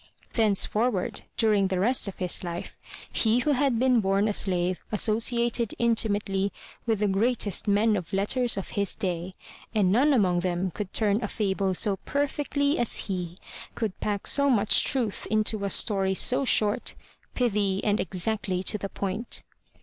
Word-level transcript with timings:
THE 0.01 0.05
LATCH 0.05 0.21
KEY 0.31 0.37
Thenceforward, 0.43 1.21
during 1.37 1.67
the 1.67 1.79
rest 1.79 2.07
of 2.07 2.17
his 2.17 2.43
life, 2.43 2.75
he 3.13 3.37
who 3.37 3.51
had 3.51 3.77
been 3.77 4.01
bom 4.01 4.27
a 4.27 4.33
slave 4.33 4.79
associated 4.91 5.75
intimately 5.77 6.51
with 6.87 6.97
the 7.01 7.07
greatest 7.07 7.67
men 7.67 7.95
of 7.95 8.11
letters 8.11 8.57
of 8.57 8.69
his 8.69 8.95
day, 8.95 9.35
and 9.75 9.91
none 9.91 10.11
among 10.11 10.39
them 10.39 10.71
could 10.71 10.91
turn 10.91 11.21
a 11.23 11.27
fable 11.27 11.75
so 11.75 11.97
perfectly 11.97 12.79
as 12.79 12.97
he, 13.05 13.37
could 13.75 13.99
pack 13.99 14.25
so 14.25 14.49
much 14.49 14.83
truth 14.85 15.27
into 15.29 15.63
a 15.65 15.69
story 15.69 16.15
so 16.15 16.45
short, 16.45 16.95
pithy 17.35 17.83
and 17.83 17.99
exactly 17.99 18.63
to 18.63 18.79
the 18.79 18.89
point. 18.89 19.43